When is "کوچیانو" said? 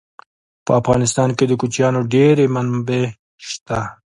1.61-1.99